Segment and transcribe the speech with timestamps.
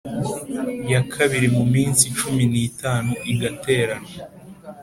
[0.91, 4.09] ya kabiri mu minsi cumi n itanu igaterana